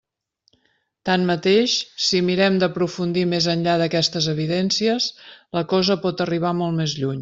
[1.09, 1.75] Tanmateix,
[2.07, 5.11] si mirem d'aprofundir més enllà d'aquestes evidències,
[5.61, 7.19] la cosa pot arribar molt més lluny.